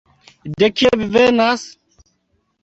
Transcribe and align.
De 0.61 0.69
kie 0.79 0.91
vi 1.01 1.07
venas? 1.17 1.67